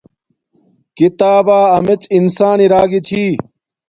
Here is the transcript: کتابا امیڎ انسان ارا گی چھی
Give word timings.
کتابا 0.97 1.59
امیڎ 1.77 2.01
انسان 2.17 2.57
ارا 2.65 2.81
گی 2.91 2.99
چھی 3.07 3.25